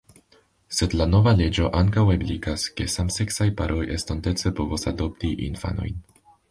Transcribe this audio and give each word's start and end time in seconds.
Sed 0.77 0.95
la 1.01 1.05
nova 1.09 1.33
leĝo 1.41 1.67
ankaŭ 1.81 2.05
ebligas, 2.15 2.65
ke 2.81 2.89
samseksaj 2.97 3.49
paroj 3.61 3.87
estontece 3.99 4.55
povos 4.63 4.93
adopti 4.95 5.35
infanojn. 5.53 6.07